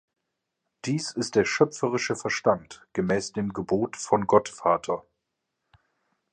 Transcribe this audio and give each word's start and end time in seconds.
Dies 0.85 1.11
ist 1.11 1.35
der 1.35 1.45
schöpferische 1.45 2.15
Verstand, 2.15 2.87
gemäß 2.93 3.33
dem 3.33 3.53
Gebot 3.53 3.95
von 3.95 4.25
Gott-Vater. 4.25 5.05